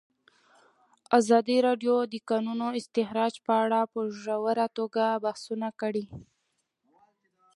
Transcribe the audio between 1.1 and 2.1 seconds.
ازادي راډیو د